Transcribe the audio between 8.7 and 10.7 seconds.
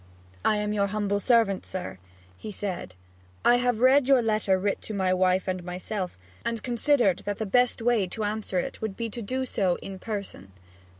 would be to do so in person.'